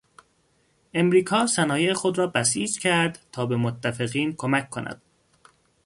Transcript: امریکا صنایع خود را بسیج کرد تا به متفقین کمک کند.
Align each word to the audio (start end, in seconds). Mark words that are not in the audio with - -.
امریکا 0.93 1.47
صنایع 1.47 1.93
خود 1.93 2.17
را 2.17 2.27
بسیج 2.27 2.79
کرد 2.79 3.19
تا 3.31 3.45
به 3.45 3.55
متفقین 3.57 4.33
کمک 4.37 4.69
کند. 4.69 5.01